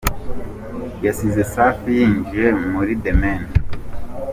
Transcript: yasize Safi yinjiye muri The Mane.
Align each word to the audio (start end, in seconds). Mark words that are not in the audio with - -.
yasize 1.05 1.41
Safi 1.53 1.89
yinjiye 1.99 2.47
muri 2.71 2.91
The 3.03 3.11
Mane. 3.19 3.51